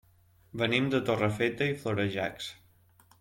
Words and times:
Venim 0.61 0.87
de 0.95 1.01
Torrefeta 1.09 1.67
i 1.73 1.77
Florejacs. 1.85 2.49